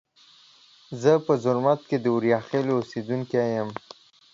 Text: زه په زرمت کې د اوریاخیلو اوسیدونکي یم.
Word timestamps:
زه 1.01 1.11
په 1.25 1.33
زرمت 1.43 1.79
کې 1.89 1.97
د 1.99 2.05
اوریاخیلو 2.13 2.71
اوسیدونکي 2.79 3.39
یم. 3.55 3.69